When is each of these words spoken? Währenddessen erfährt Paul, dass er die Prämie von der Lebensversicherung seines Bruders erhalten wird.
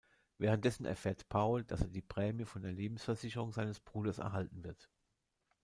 Währenddessen 0.39 0.87
erfährt 0.87 1.29
Paul, 1.29 1.63
dass 1.63 1.81
er 1.83 1.87
die 1.87 2.01
Prämie 2.01 2.45
von 2.45 2.63
der 2.63 2.71
Lebensversicherung 2.71 3.51
seines 3.51 3.79
Bruders 3.79 4.17
erhalten 4.17 4.63
wird. 4.63 4.89